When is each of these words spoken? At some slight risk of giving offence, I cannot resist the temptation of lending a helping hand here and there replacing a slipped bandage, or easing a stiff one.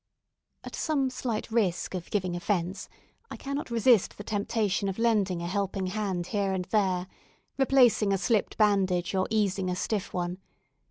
At 0.63 0.73
some 0.75 1.11
slight 1.11 1.51
risk 1.51 1.93
of 1.93 2.09
giving 2.09 2.35
offence, 2.35 2.89
I 3.29 3.37
cannot 3.37 3.69
resist 3.69 4.17
the 4.17 4.23
temptation 4.23 4.89
of 4.89 4.97
lending 4.97 5.43
a 5.43 5.47
helping 5.47 5.85
hand 5.85 6.25
here 6.25 6.53
and 6.53 6.65
there 6.65 7.05
replacing 7.59 8.11
a 8.11 8.17
slipped 8.17 8.57
bandage, 8.57 9.13
or 9.13 9.27
easing 9.29 9.69
a 9.69 9.75
stiff 9.75 10.11
one. 10.11 10.39